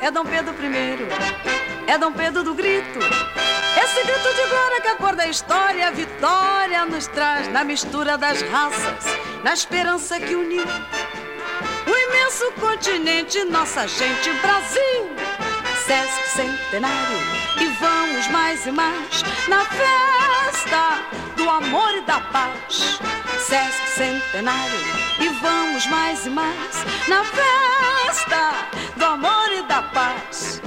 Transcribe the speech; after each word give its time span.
É 0.00 0.12
Dom 0.12 0.24
Pedro 0.24 0.54
I, 0.54 1.90
é 1.90 1.98
Dom 1.98 2.12
Pedro 2.12 2.44
do 2.44 2.54
grito. 2.54 3.00
Esse 3.00 4.04
grito 4.04 4.32
de 4.32 4.48
glória 4.48 4.80
que 4.80 4.86
a 4.86 4.94
cor 4.94 5.16
da 5.16 5.26
história, 5.26 5.88
a 5.88 5.90
vitória 5.90 6.86
nos 6.86 7.08
traz 7.08 7.48
na 7.48 7.64
mistura 7.64 8.16
das 8.16 8.40
raças, 8.42 9.04
na 9.42 9.52
esperança 9.52 10.20
que 10.20 10.36
uniu 10.36 10.64
o 10.64 11.90
imenso 11.90 12.52
continente, 12.60 13.42
nossa 13.46 13.88
gente, 13.88 14.30
Brasil. 14.34 15.16
Sesc 15.84 16.28
centenário 16.36 17.18
e 17.60 17.66
vamos 17.80 18.28
mais 18.28 18.64
e 18.64 18.70
mais 18.70 19.24
na 19.48 19.64
festa 19.64 21.00
do 21.36 21.50
amor 21.50 21.92
e 21.96 22.02
da 22.02 22.20
paz. 22.20 23.00
Sesc 23.40 23.88
centenário 23.96 24.78
e 25.18 25.28
vamos 25.40 25.84
mais 25.86 26.24
e 26.24 26.30
mais 26.30 26.84
na 27.08 27.24
festa 27.24 28.61
da 29.68 29.82
paz. 29.94 30.62